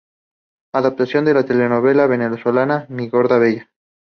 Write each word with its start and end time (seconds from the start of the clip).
Adaptación 0.73 1.25
de 1.25 1.35
la 1.35 1.43
telenovela 1.45 2.07
venezolana 2.07 2.87
"Mi 2.89 3.07
gorda 3.07 3.37
bella". 3.37 3.69